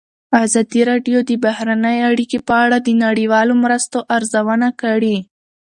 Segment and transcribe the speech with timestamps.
[0.43, 5.17] ازادي راډیو د بهرنۍ اړیکې په اړه د نړیوالو مرستو ارزونه کړې.